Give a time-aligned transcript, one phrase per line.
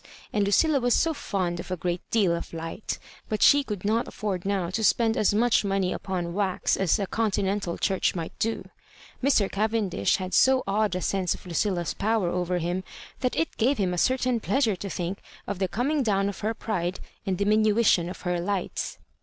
[0.33, 3.85] And Lucilla was so fond of a great deal of light 1 but she could
[3.85, 8.33] not afford now to spend as much money upon wax as a Continental church might
[8.39, 8.67] do.
[9.23, 9.47] Mr.
[9.47, 12.83] Oayen dish had so odd a sense of Lucilla's power oyer him,
[13.19, 16.55] that it gaye him a certain pleasure to think of the coming down of her
[16.55, 18.97] pride and diminution of her lights.